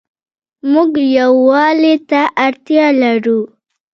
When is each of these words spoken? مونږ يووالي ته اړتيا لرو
مونږ 0.71 0.93
يووالي 1.17 1.95
ته 2.09 2.21
اړتيا 2.45 2.87
لرو 3.01 3.39